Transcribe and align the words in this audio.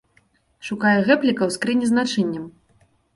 Шукае 0.69 0.93
гэбліка 1.09 1.41
ў 1.45 1.49
скрыні 1.57 1.85
з 1.91 1.99
начыннем. 1.99 2.49